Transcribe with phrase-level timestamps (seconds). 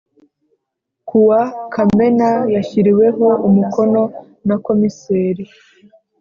[1.07, 1.41] ku wa
[1.73, 4.01] Kamena yashyiriweho umukono
[4.47, 5.45] na komiseri